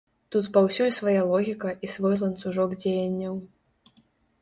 [0.35, 3.41] Тут паўсюль свая логіка і свой ланцужок дзеянняў.